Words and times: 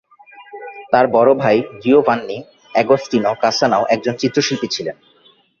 তার 0.91 1.05
বড় 1.07 1.31
ভাই 1.33 1.57
জিওভান্নি 1.81 2.37
অ্যাগোস্টিনো 2.71 3.31
কাসানাও 3.41 3.83
একজন 3.89 4.13
চিত্রশিল্পী 4.17 4.67
ছিলেন। 4.67 4.95